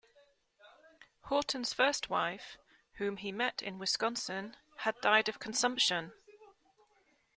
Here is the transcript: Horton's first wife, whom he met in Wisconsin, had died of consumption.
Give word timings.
Horton's 1.25 1.73
first 1.73 2.09
wife, 2.09 2.57
whom 2.93 3.17
he 3.17 3.31
met 3.31 3.61
in 3.61 3.77
Wisconsin, 3.77 4.57
had 4.77 4.99
died 4.99 5.29
of 5.29 5.37
consumption. 5.37 6.13